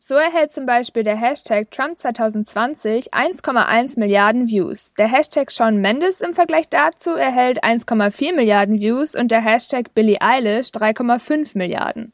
[0.00, 4.92] So erhält zum Beispiel der Hashtag Trump 2020 1,1 Milliarden Views.
[4.98, 10.20] Der Hashtag Sean Mendes im Vergleich dazu erhält 1,4 Milliarden Views und der Hashtag Billie
[10.20, 12.12] Eilish 3,5 Milliarden.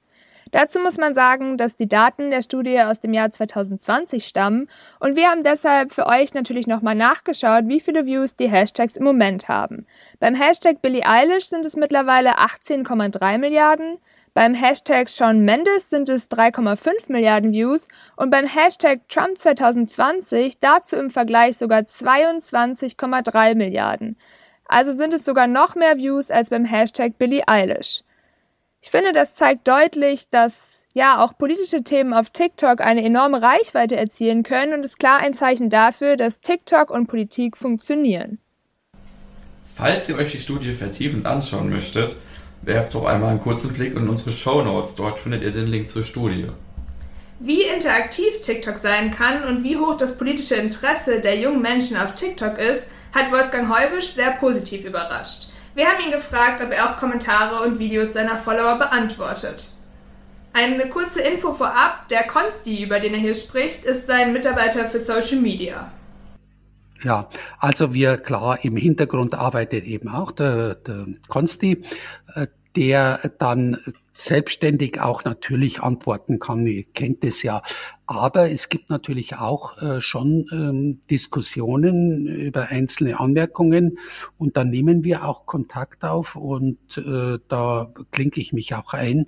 [0.53, 4.69] Dazu muss man sagen, dass die Daten der Studie aus dem Jahr 2020 stammen
[5.01, 9.05] und wir haben deshalb für euch natürlich nochmal nachgeschaut, wie viele Views die Hashtags im
[9.05, 9.87] Moment haben.
[10.21, 13.99] Beim Hashtag Billie Eilish sind es mittlerweile 18,3 Milliarden,
[14.37, 20.97] beim Hashtag Sean Mendes sind es 3,5 Milliarden Views und beim Hashtag Trump 2020 dazu
[20.97, 24.19] im Vergleich sogar 22,3 Milliarden.
[24.67, 28.03] Also sind es sogar noch mehr Views als beim Hashtag Billie Eilish.
[28.87, 33.97] Ich finde, das zeigt deutlich, dass ja auch politische Themen auf TikTok eine enorme Reichweite
[33.97, 38.39] erzielen können und ist klar ein Zeichen dafür, dass TikTok und Politik funktionieren.
[39.75, 42.17] Falls ihr euch die Studie vertiefend anschauen möchtet,
[42.63, 44.95] werft doch einmal einen kurzen Blick in unsere Show Notes.
[44.95, 46.47] Dort findet ihr den Link zur Studie.
[47.41, 52.15] Wie interaktiv TikTok sein kann und wie hoch das politische Interesse der jungen Menschen auf
[52.15, 55.56] TikTok ist, hat Wolfgang Heubisch sehr positiv überrascht.
[55.77, 59.73] Wir haben ihn gefragt, ob er auch Kommentare und Videos seiner Follower beantwortet.
[60.55, 65.01] Eine kurze Info vorab, der Konsti, über den er hier spricht, ist sein Mitarbeiter für
[65.01, 65.93] Social Media.
[67.05, 71.85] Ja, also wir klar im Hintergrund arbeitet eben auch der, der Konsti,
[72.35, 73.79] äh, der dann
[74.13, 76.67] selbstständig auch natürlich antworten kann.
[76.67, 77.63] Ihr kennt es ja.
[78.07, 83.99] Aber es gibt natürlich auch äh, schon ähm, Diskussionen über einzelne Anmerkungen
[84.39, 89.27] und dann nehmen wir auch Kontakt auf und äh, da klinke ich mich auch ein,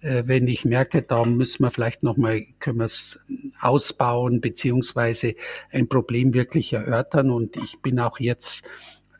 [0.00, 3.20] äh, wenn ich merke, da müssen wir vielleicht nochmal, können wir es
[3.60, 5.34] ausbauen beziehungsweise
[5.70, 8.68] ein Problem wirklich erörtern und ich bin auch jetzt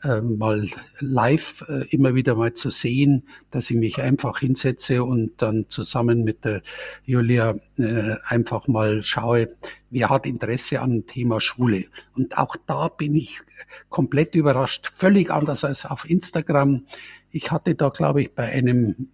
[0.07, 0.67] äh, mal
[0.99, 6.23] live äh, immer wieder mal zu sehen, dass ich mich einfach hinsetze und dann zusammen
[6.23, 6.61] mit der
[7.05, 9.49] Julia äh, einfach mal schaue,
[9.89, 11.85] wer hat Interesse an dem Thema Schule.
[12.15, 13.41] Und auch da bin ich
[13.89, 16.85] komplett überrascht, völlig anders als auf Instagram.
[17.31, 19.09] Ich hatte da, glaube ich, bei einem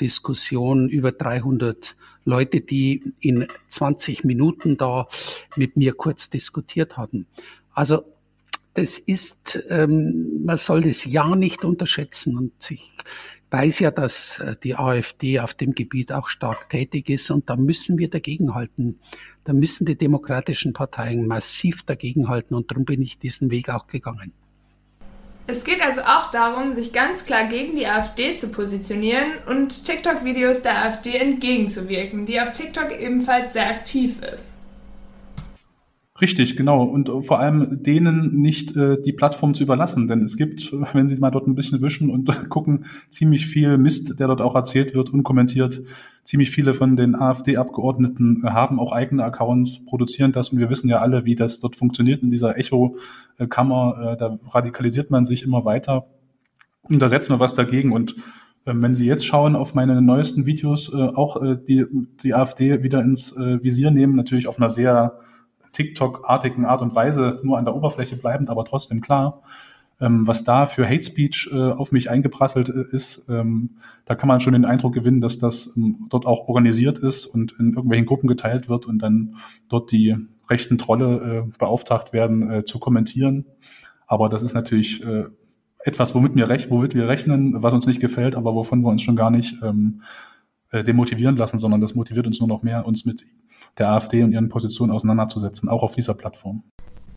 [0.00, 5.06] Diskussion über 300 Leute, die in 20 Minuten da
[5.56, 7.26] mit mir kurz diskutiert hatten.
[7.72, 8.04] Also
[8.74, 12.36] das ist, ähm, man soll das ja nicht unterschätzen.
[12.36, 12.88] Und ich
[13.50, 17.56] weiß ja, dass äh, die AfD auf dem Gebiet auch stark tätig ist und da
[17.56, 19.00] müssen wir dagegenhalten.
[19.44, 24.32] Da müssen die demokratischen Parteien massiv dagegenhalten und darum bin ich diesen Weg auch gegangen.
[25.46, 30.62] Es geht also auch darum, sich ganz klar gegen die AfD zu positionieren und TikTok-Videos
[30.62, 34.59] der AfD entgegenzuwirken, die auf TikTok ebenfalls sehr aktiv ist.
[36.20, 36.82] Richtig, genau.
[36.84, 40.06] Und äh, vor allem denen nicht äh, die Plattform zu überlassen.
[40.06, 44.20] Denn es gibt, wenn Sie mal dort ein bisschen wischen und gucken, ziemlich viel Mist,
[44.20, 45.82] der dort auch erzählt wird, unkommentiert.
[46.22, 50.90] Ziemlich viele von den AfD-Abgeordneten äh, haben auch eigene Accounts, produzieren das und wir wissen
[50.90, 54.12] ja alle, wie das dort funktioniert in dieser Echo-Kammer.
[54.12, 56.06] Äh, da radikalisiert man sich immer weiter.
[56.82, 57.92] Und da setzen wir was dagegen.
[57.92, 58.16] Und
[58.66, 61.86] wenn Sie jetzt schauen auf meine neuesten Videos, äh, auch äh, die,
[62.22, 65.18] die AfD wieder ins äh, Visier nehmen, natürlich auf einer sehr
[65.72, 69.42] TikTok-artigen Art und Weise nur an der Oberfläche bleibend, aber trotzdem klar,
[70.00, 74.28] ähm, was da für Hate Speech äh, auf mich eingeprasselt äh, ist, ähm, da kann
[74.28, 78.06] man schon den Eindruck gewinnen, dass das ähm, dort auch organisiert ist und in irgendwelchen
[78.06, 79.36] Gruppen geteilt wird und dann
[79.68, 80.16] dort die
[80.48, 83.44] rechten Trolle äh, beauftragt werden äh, zu kommentieren.
[84.06, 85.26] Aber das ist natürlich äh,
[85.84, 89.16] etwas, womit wir, womit wir rechnen, was uns nicht gefällt, aber wovon wir uns schon
[89.16, 90.02] gar nicht ähm,
[90.70, 93.24] äh, demotivieren lassen, sondern das motiviert uns nur noch mehr, uns mit
[93.78, 96.62] der AfD und ihren Positionen auseinanderzusetzen, auch auf dieser Plattform.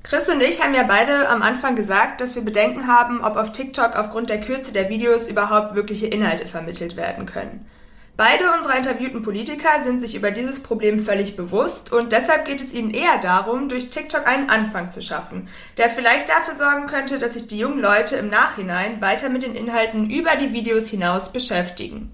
[0.03, 3.53] Chris und ich haben ja beide am Anfang gesagt, dass wir Bedenken haben, ob auf
[3.53, 7.65] TikTok aufgrund der Kürze der Videos überhaupt wirkliche Inhalte vermittelt werden können.
[8.17, 12.73] Beide unserer interviewten Politiker sind sich über dieses Problem völlig bewusst und deshalb geht es
[12.73, 17.33] ihnen eher darum, durch TikTok einen Anfang zu schaffen, der vielleicht dafür sorgen könnte, dass
[17.33, 22.11] sich die jungen Leute im Nachhinein weiter mit den Inhalten über die Videos hinaus beschäftigen.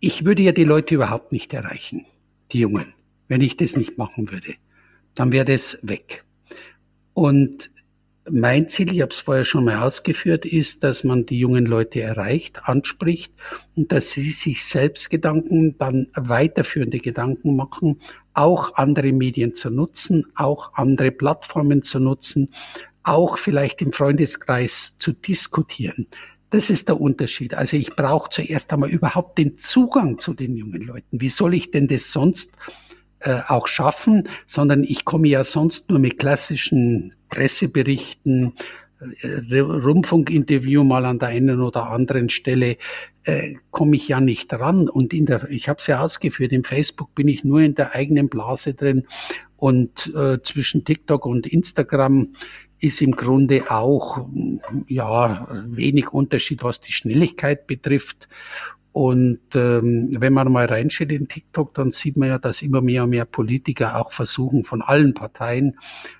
[0.00, 2.06] Ich würde ja die Leute überhaupt nicht erreichen,
[2.52, 2.94] die Jungen.
[3.26, 4.54] Wenn ich das nicht machen würde,
[5.14, 6.24] dann wäre das weg.
[7.14, 7.70] Und
[8.30, 12.00] mein Ziel, ich habe es vorher schon mal ausgeführt, ist, dass man die jungen Leute
[12.00, 13.32] erreicht, anspricht
[13.74, 18.00] und dass sie sich selbst Gedanken, dann weiterführende Gedanken machen,
[18.34, 22.54] auch andere Medien zu nutzen, auch andere Plattformen zu nutzen,
[23.02, 26.06] auch vielleicht im Freundeskreis zu diskutieren.
[26.50, 27.54] Das ist der Unterschied.
[27.54, 31.20] Also ich brauche zuerst einmal überhaupt den Zugang zu den jungen Leuten.
[31.20, 32.52] Wie soll ich denn das sonst
[33.20, 34.28] äh, auch schaffen?
[34.46, 38.54] Sondern ich komme ja sonst nur mit klassischen Presseberichten,
[39.20, 42.78] äh, Rundfunkinterview mal an der einen oder anderen Stelle
[43.24, 44.88] äh, komme ich ja nicht ran.
[44.88, 47.94] Und in der, ich habe es ja ausgeführt, im Facebook bin ich nur in der
[47.94, 49.06] eigenen Blase drin.
[49.56, 52.28] Und äh, zwischen TikTok und Instagram
[52.80, 54.26] ist im Grunde auch
[54.86, 58.28] ja wenig Unterschied, was die Schnelligkeit betrifft.
[58.92, 63.04] Und ähm, wenn man mal reinschaut in TikTok, dann sieht man ja, dass immer mehr
[63.04, 65.78] und mehr Politiker auch versuchen, von allen Parteien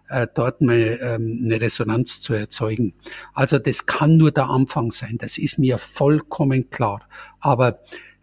[0.09, 2.95] äh, dort mal ähm, eine Resonanz zu erzeugen.
[3.35, 5.17] Also das kann nur der Anfang sein.
[5.19, 7.09] Das ist mir vollkommen klar.
[7.41, 7.79] Aber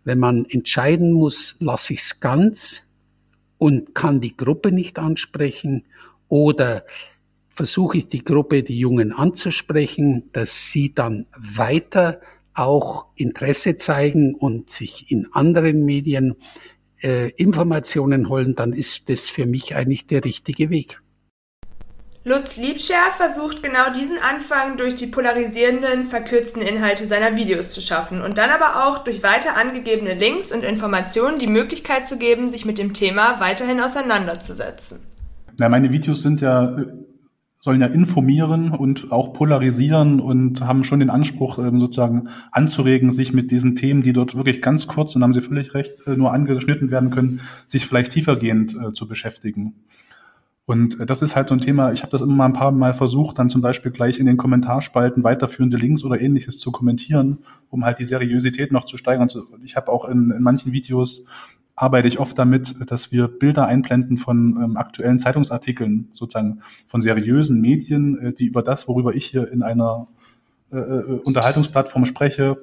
[0.06, 2.88] wenn man entscheiden muss, lasse ich es ganz
[3.58, 5.84] und kann die Gruppe nicht ansprechen
[6.30, 6.86] oder
[7.56, 12.20] versuche ich die Gruppe, die Jungen anzusprechen, dass sie dann weiter
[12.54, 16.36] auch Interesse zeigen und sich in anderen Medien
[17.02, 21.02] äh, Informationen holen, dann ist das für mich eigentlich der richtige Weg.
[22.28, 28.22] Lutz Liebscher versucht genau diesen Anfang durch die polarisierenden, verkürzten Inhalte seiner Videos zu schaffen
[28.22, 32.65] und dann aber auch durch weiter angegebene Links und Informationen die Möglichkeit zu geben, sich
[32.65, 35.02] mit dem Thema weiterhin auseinanderzusetzen.
[35.60, 36.76] Na, meine Videos sind ja
[37.65, 43.34] sollen ja informieren und auch polarisieren und haben schon den Anspruch, ähm, sozusagen anzuregen, sich
[43.34, 46.32] mit diesen Themen, die dort wirklich ganz kurz, und haben Sie völlig recht, äh, nur
[46.32, 49.73] angeschnitten werden können, sich vielleicht tiefergehend äh, zu beschäftigen.
[50.67, 52.93] Und das ist halt so ein Thema, ich habe das immer mal ein paar Mal
[52.93, 57.39] versucht, dann zum Beispiel gleich in den Kommentarspalten weiterführende Links oder ähnliches zu kommentieren,
[57.71, 59.28] um halt die Seriosität noch zu steigern.
[59.63, 61.25] Ich habe auch in, in manchen Videos
[61.76, 67.60] arbeite ich oft damit, dass wir Bilder einblenden von ähm, aktuellen Zeitungsartikeln, sozusagen von seriösen
[67.60, 70.08] Medien, äh, die über das, worüber ich hier in einer
[70.72, 72.58] äh, äh Unterhaltungsplattform spreche,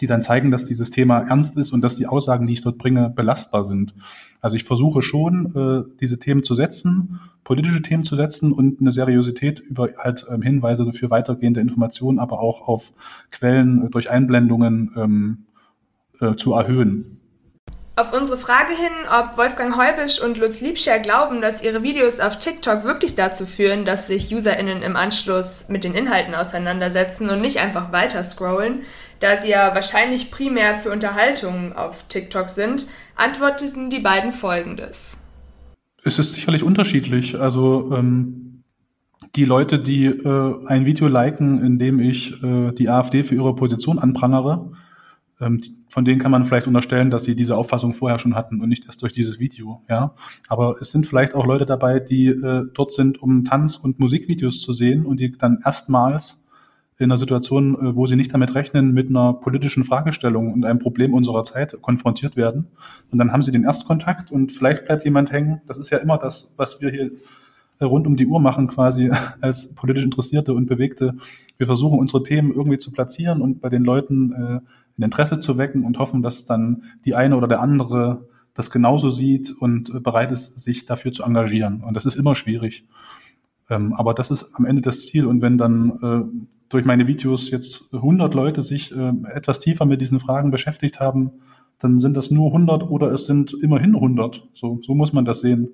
[0.00, 2.78] die dann zeigen, dass dieses Thema ernst ist und dass die Aussagen, die ich dort
[2.78, 3.94] bringe, belastbar sind.
[4.40, 8.92] Also ich versuche schon, äh, diese Themen zu setzen, politische Themen zu setzen und eine
[8.92, 12.92] Seriosität über halt ähm, Hinweise für weitergehende Informationen, aber auch auf
[13.30, 15.38] Quellen äh, durch Einblendungen ähm,
[16.20, 17.17] äh, zu erhöhen.
[17.98, 22.38] Auf unsere Frage hin, ob Wolfgang Heubisch und Lutz Liebscher glauben, dass ihre Videos auf
[22.38, 27.58] TikTok wirklich dazu führen, dass sich UserInnen im Anschluss mit den Inhalten auseinandersetzen und nicht
[27.58, 28.82] einfach weiter scrollen,
[29.18, 35.20] da sie ja wahrscheinlich primär für Unterhaltung auf TikTok sind, antworteten die beiden folgendes.
[36.04, 37.36] Es ist sicherlich unterschiedlich.
[37.40, 38.62] Also ähm,
[39.34, 43.56] die Leute, die äh, ein Video liken, in dem ich äh, die AfD für ihre
[43.56, 44.70] Position anprangere,
[45.38, 48.86] von denen kann man vielleicht unterstellen, dass sie diese Auffassung vorher schon hatten und nicht
[48.86, 49.82] erst durch dieses Video.
[49.88, 50.14] Ja,
[50.48, 54.60] aber es sind vielleicht auch Leute dabei, die äh, dort sind, um Tanz- und Musikvideos
[54.60, 56.44] zu sehen und die dann erstmals
[56.98, 60.80] in einer Situation, äh, wo sie nicht damit rechnen, mit einer politischen Fragestellung und einem
[60.80, 62.66] Problem unserer Zeit konfrontiert werden.
[63.12, 65.60] Und dann haben sie den Erstkontakt und vielleicht bleibt jemand hängen.
[65.66, 67.12] Das ist ja immer das, was wir hier
[67.86, 69.10] rund um die Uhr machen, quasi
[69.40, 71.14] als politisch Interessierte und Bewegte.
[71.56, 74.60] Wir versuchen unsere Themen irgendwie zu platzieren und bei den Leuten äh,
[74.98, 79.08] ein Interesse zu wecken und hoffen, dass dann die eine oder der andere das genauso
[79.08, 81.84] sieht und äh, bereit ist, sich dafür zu engagieren.
[81.84, 82.84] Und das ist immer schwierig.
[83.70, 85.26] Ähm, aber das ist am Ende das Ziel.
[85.26, 90.00] Und wenn dann äh, durch meine Videos jetzt 100 Leute sich äh, etwas tiefer mit
[90.00, 91.32] diesen Fragen beschäftigt haben,
[91.78, 94.48] dann sind das nur 100 oder es sind immerhin 100.
[94.52, 95.68] So, so muss man das sehen.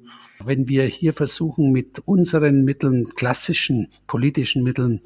[0.44, 5.00] Wenn wir hier versuchen, mit unseren Mitteln, klassischen politischen Mitteln,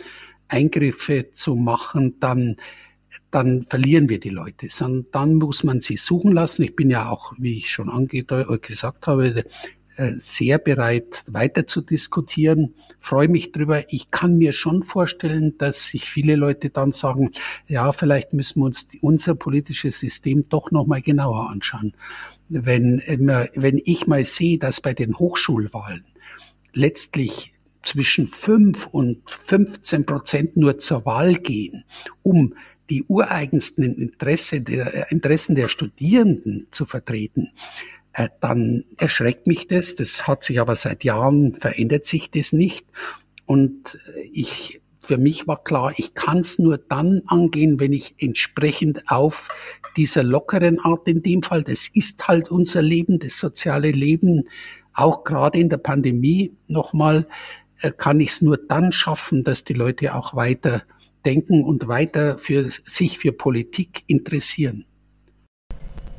[0.49, 2.57] Eingriffe zu machen, dann
[3.31, 6.63] dann verlieren wir die Leute, sondern dann muss man sie suchen lassen.
[6.63, 9.45] Ich bin ja auch, wie ich schon gesagt habe, äh,
[10.19, 12.75] sehr bereit, weiter zu diskutieren.
[13.01, 13.93] Freue mich drüber.
[13.93, 17.33] Ich kann mir schon vorstellen, dass sich viele Leute dann sagen,
[17.67, 21.95] ja, vielleicht müssen wir uns unser politisches System doch nochmal genauer anschauen.
[22.49, 26.05] Wenn, wenn ich mal sehe, dass bei den Hochschulwahlen
[26.73, 31.85] letztlich zwischen fünf und 15 Prozent nur zur Wahl gehen,
[32.23, 32.55] um
[32.91, 37.98] die ureigensten Interesse der, äh, Interessen der Studierenden zu vertreten, äh,
[38.41, 39.95] dann erschreckt mich das.
[39.95, 42.87] Das hat sich aber seit Jahren verändert sich das nicht.
[43.47, 48.15] Und äh, ich, für mich war klar, ich kann es nur dann angehen, wenn ich
[48.19, 49.49] entsprechend auf
[49.97, 54.49] dieser lockeren Art in dem Fall, das ist halt unser Leben, das soziale Leben,
[54.93, 57.27] auch gerade in der Pandemie nochmal,
[57.97, 60.83] kann ich es nur dann schaffen, dass die Leute auch weiter
[61.25, 64.85] denken und weiter für sich für Politik interessieren.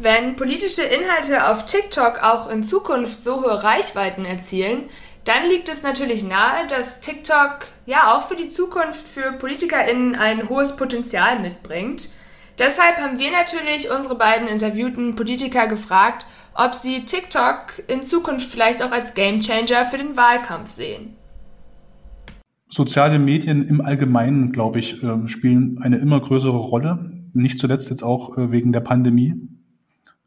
[0.01, 4.83] Wenn politische Inhalte auf TikTok auch in Zukunft so hohe Reichweiten erzielen,
[5.25, 10.47] dann liegt es natürlich nahe, dass TikTok ja auch für die Zukunft für PolitikerInnen ein
[10.47, 12.09] hohes Potenzial mitbringt.
[12.57, 18.81] Deshalb haben wir natürlich unsere beiden interviewten Politiker gefragt, ob sie TikTok in Zukunft vielleicht
[18.81, 21.17] auch als Gamechanger für den Wahlkampf sehen
[22.69, 27.11] soziale Medien im Allgemeinen, glaube ich, äh, spielen eine immer größere Rolle.
[27.33, 29.33] Nicht zuletzt jetzt auch äh, wegen der Pandemie.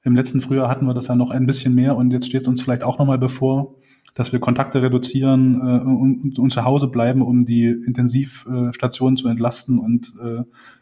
[0.05, 2.49] Im letzten Frühjahr hatten wir das ja noch ein bisschen mehr und jetzt steht es
[2.49, 3.77] uns vielleicht auch nochmal bevor,
[4.15, 9.79] dass wir Kontakte reduzieren äh, und, und, zu Hause bleiben, um die Intensivstationen zu entlasten
[9.79, 10.13] und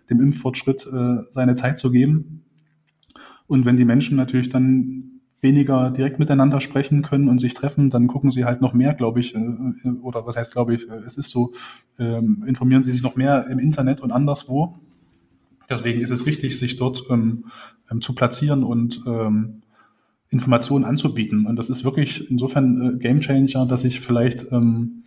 [0.08, 0.88] dem Impffortschritt
[1.30, 2.42] seine Zeit zu geben.
[3.46, 8.06] Und wenn die Menschen natürlich dann weniger direkt miteinander sprechen können und sich treffen, dann
[8.06, 10.96] gucken sie halt noch mehr, glaube ich, äh, äh, oder was heißt, glaube ich, äh,
[11.06, 11.52] es ist so,
[11.98, 14.78] ähm, informieren sie sich noch mehr im Internet und anderswo.
[15.70, 17.46] Deswegen ist es richtig, sich dort ähm,
[17.90, 19.62] ähm, zu platzieren und ähm,
[20.28, 21.46] Informationen anzubieten.
[21.46, 25.04] Und das ist wirklich insofern äh, Game Changer, dass ich vielleicht ähm,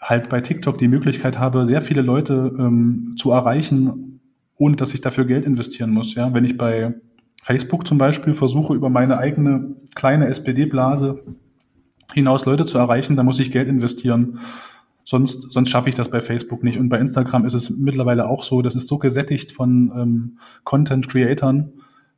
[0.00, 4.20] halt bei TikTok die Möglichkeit habe, sehr viele Leute ähm, zu erreichen,
[4.56, 6.14] ohne dass ich dafür Geld investieren muss.
[6.14, 6.94] Ja, wenn ich bei
[7.42, 11.22] Facebook zum Beispiel versuche über meine eigene kleine SPD-Blase
[12.12, 14.40] hinaus Leute zu erreichen, da muss ich Geld investieren.
[15.10, 16.78] Sonst, sonst schaffe ich das bei Facebook nicht.
[16.78, 21.72] Und bei Instagram ist es mittlerweile auch so, das ist so gesättigt von ähm, Content-Creatern,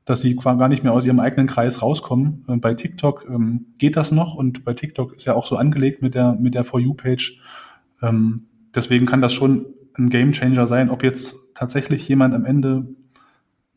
[0.05, 2.45] dass sie gar nicht mehr aus ihrem eigenen Kreis rauskommen.
[2.49, 6.03] Und bei TikTok ähm, geht das noch und bei TikTok ist ja auch so angelegt
[6.03, 7.41] mit der, mit der For You-Page.
[8.03, 9.65] Ähm, deswegen kann das schon
[9.95, 12.89] ein Game Changer sein, ob jetzt tatsächlich jemand am Ende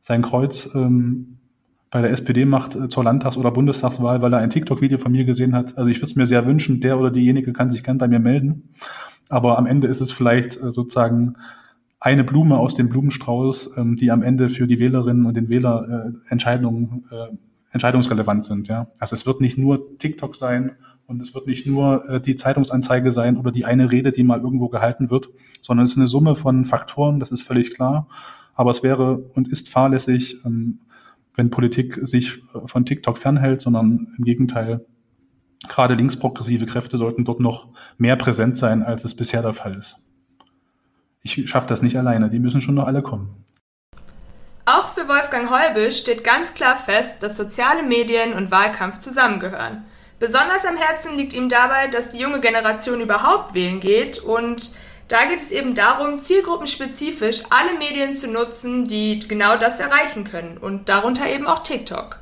[0.01, 1.37] sein Kreuz ähm,
[1.91, 5.25] bei der SPD macht äh, zur Landtags- oder Bundestagswahl, weil er ein TikTok-Video von mir
[5.25, 5.77] gesehen hat.
[5.77, 8.19] Also ich würde es mir sehr wünschen, der oder diejenige kann sich gern bei mir
[8.19, 8.73] melden.
[9.29, 11.35] Aber am Ende ist es vielleicht äh, sozusagen
[11.99, 16.13] eine Blume aus dem Blumenstrauß, ähm, die am Ende für die Wählerinnen und den Wähler
[16.27, 17.05] äh, Entscheidungen,
[17.71, 18.67] entscheidungsrelevant sind.
[18.67, 18.87] Ja?
[18.99, 20.71] Also es wird nicht nur TikTok sein
[21.07, 24.69] und es wird nicht nur die Zeitungsanzeige sein oder die eine Rede, die mal irgendwo
[24.69, 25.29] gehalten wird,
[25.61, 28.07] sondern es ist eine Summe von Faktoren, das ist völlig klar.
[28.53, 30.79] Aber es wäre und ist fahrlässig, ähm,
[31.35, 34.85] wenn Politik sich von TikTok fernhält, sondern im Gegenteil,
[35.67, 39.97] gerade linksprogressive Kräfte sollten dort noch mehr präsent sein, als es bisher der Fall ist.
[41.21, 43.45] Ich schaffe das nicht alleine, die müssen schon noch alle kommen.
[44.65, 49.85] Auch für Wolfgang Heubel steht ganz klar fest, dass soziale Medien und Wahlkampf zusammengehören.
[50.17, 54.71] Besonders am Herzen liegt ihm dabei, dass die junge Generation überhaupt wählen geht und
[55.07, 60.57] da geht es eben darum, zielgruppenspezifisch alle Medien zu nutzen, die genau das erreichen können
[60.57, 62.19] und darunter eben auch TikTok.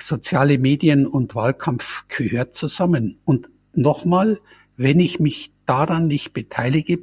[0.00, 3.18] Soziale Medien und Wahlkampf gehört zusammen.
[3.24, 4.40] Und nochmal,
[4.76, 6.98] wenn ich mich daran nicht beteilige,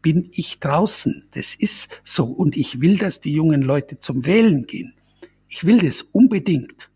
[0.00, 1.26] bin ich draußen.
[1.32, 2.24] Das ist so.
[2.24, 4.94] Und ich will, dass die jungen Leute zum Wählen gehen.
[5.48, 6.90] Ich will das unbedingt.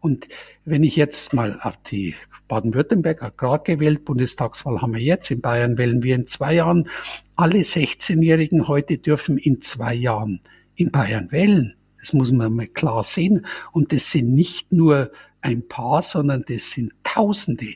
[0.00, 0.28] Und
[0.64, 2.14] wenn ich jetzt mal auf die
[2.48, 6.88] Baden-Württemberg hat gerade gewählt, Bundestagswahl haben wir jetzt, in Bayern wählen wir in zwei Jahren.
[7.36, 10.40] Alle 16-Jährigen heute dürfen in zwei Jahren
[10.74, 11.74] in Bayern wählen.
[11.98, 13.46] Das muss man mal klar sehen.
[13.72, 17.74] Und das sind nicht nur ein paar, sondern das sind Tausende,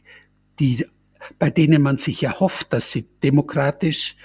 [0.59, 0.87] die,
[1.39, 4.17] bei denen man sich erhofft, dass sie demokratisch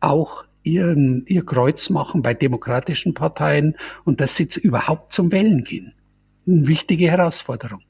[0.00, 5.94] auch ihren, ihr Kreuz machen bei demokratischen Parteien und dass sie überhaupt zum Wählen gehen
[6.46, 7.82] eine wichtige Herausforderung.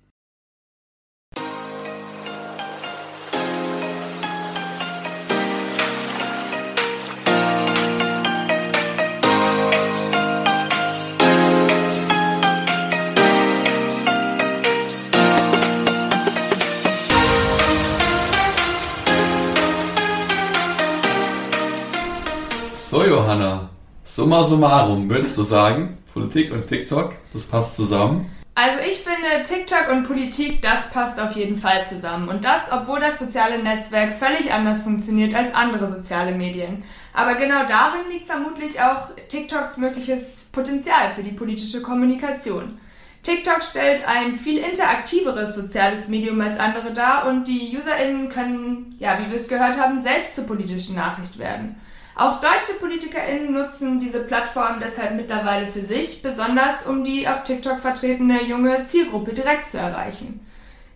[24.15, 28.31] Summa summarum, würdest du sagen, Politik und TikTok, das passt zusammen?
[28.55, 32.29] Also ich finde, TikTok und Politik, das passt auf jeden Fall zusammen.
[32.29, 36.85] Und das, obwohl das soziale Netzwerk völlig anders funktioniert als andere soziale Medien.
[37.13, 42.79] Aber genau darin liegt vermutlich auch TikToks mögliches Potenzial für die politische Kommunikation.
[43.25, 49.19] TikTok stellt ein viel interaktiveres soziales Medium als andere dar und die UserInnen können, ja,
[49.19, 51.75] wie wir es gehört haben, selbst zur politischen Nachricht werden.
[52.17, 57.81] Auch deutsche PolitikerInnen nutzen diese Plattform deshalb mittlerweile für sich, besonders um die auf TikTok
[57.81, 60.47] vertretene junge Zielgruppe direkt zu erreichen.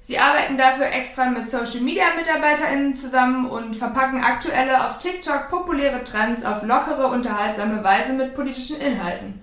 [0.00, 6.02] Sie arbeiten dafür extra mit Social Media MitarbeiterInnen zusammen und verpacken aktuelle auf TikTok populäre
[6.02, 9.40] Trends auf lockere, unterhaltsame Weise mit politischen Inhalten.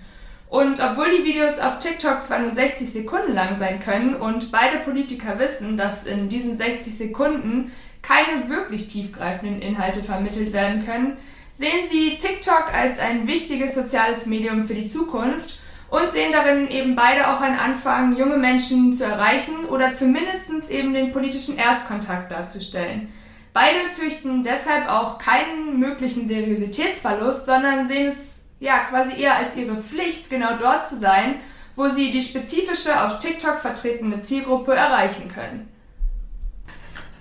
[0.48, 4.78] Und obwohl die Videos auf TikTok zwar nur 60 Sekunden lang sein können und beide
[4.78, 7.72] Politiker wissen, dass in diesen 60 Sekunden
[8.02, 11.18] keine wirklich tiefgreifenden Inhalte vermittelt werden können,
[11.58, 16.96] sehen sie TikTok als ein wichtiges soziales Medium für die Zukunft und sehen darin eben
[16.96, 23.14] beide auch einen Anfang, junge Menschen zu erreichen oder zumindest eben den politischen Erstkontakt darzustellen.
[23.54, 29.78] Beide fürchten deshalb auch keinen möglichen Seriositätsverlust, sondern sehen es ja quasi eher als ihre
[29.78, 31.36] Pflicht, genau dort zu sein,
[31.76, 35.70] wo sie die spezifische auf TikTok vertretene Zielgruppe erreichen können.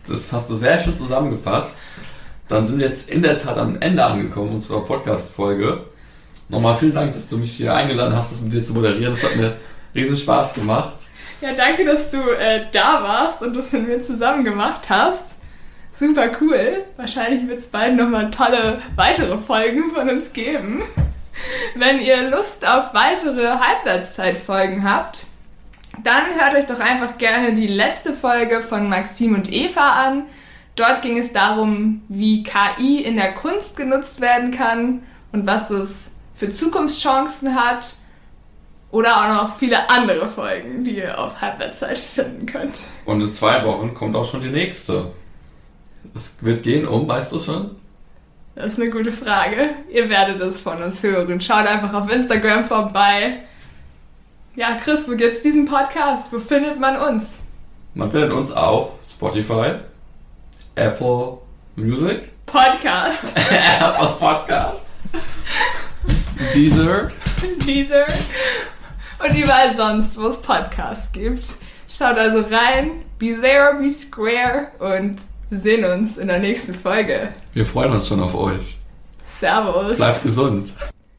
[0.07, 1.79] Das hast du sehr schön zusammengefasst.
[2.49, 5.85] Dann sind wir jetzt in der Tat am Ende angekommen unserer Podcast-Folge.
[6.49, 9.15] Nochmal vielen Dank, dass du mich hier eingeladen hast, das mit dir zu moderieren.
[9.15, 9.57] Das hat mir
[9.95, 11.09] riesen Spaß gemacht.
[11.41, 15.37] Ja, danke, dass du äh, da warst und das mit mir zusammen gemacht hast.
[15.93, 16.85] Super cool.
[16.97, 20.83] Wahrscheinlich wird es bald nochmal tolle weitere Folgen von uns geben.
[21.77, 25.27] Wenn ihr Lust auf weitere Halbwertszeitfolgen habt,
[26.03, 30.25] dann hört euch doch einfach gerne die letzte Folge von Maxim und Eva an.
[30.77, 35.03] Dort ging es darum, wie KI in der Kunst genutzt werden kann
[35.33, 37.95] und was das für Zukunftschancen hat.
[38.91, 42.75] Oder auch noch viele andere Folgen, die ihr auf Halbwertszeit finden könnt.
[43.05, 45.11] Und in zwei Wochen kommt auch schon die nächste.
[46.15, 47.71] Es wird gehen um, weißt du schon?
[48.55, 49.71] Das ist eine gute Frage.
[49.93, 51.41] Ihr werdet es von uns hören.
[51.41, 53.41] Schaut einfach auf Instagram vorbei.
[54.55, 56.33] Ja, Chris, wo gibt's diesen Podcast?
[56.33, 57.41] Wo findet man uns?
[57.95, 59.79] Man findet uns auf Spotify,
[60.77, 61.39] Apple
[61.77, 63.37] Music, Podcast,
[63.81, 64.87] Apple Podcast,
[66.55, 67.11] Deezer,
[67.67, 68.07] Deezer
[69.27, 71.45] und überall sonst, wo es Podcasts gibt.
[71.89, 75.17] Schaut also rein, be there, be square und
[75.51, 77.29] wir sehen uns in der nächsten Folge.
[77.53, 78.79] Wir freuen uns schon auf euch.
[79.21, 79.97] Servus.
[79.97, 80.73] Bleibt gesund.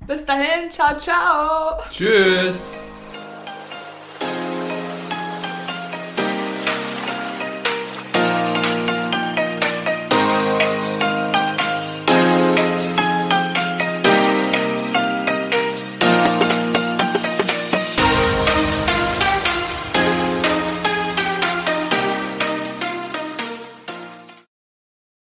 [0.07, 1.79] Bis dahin, ciao, ciao.
[1.91, 2.81] Tschüss.